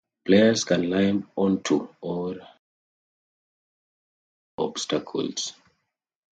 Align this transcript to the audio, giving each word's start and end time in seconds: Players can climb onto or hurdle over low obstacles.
Players 0.25 0.63
can 0.63 0.87
climb 0.87 1.29
onto 1.35 1.87
or 2.01 2.29
hurdle 2.29 2.31
over 2.31 2.39
low 4.57 4.67
obstacles. 4.69 5.53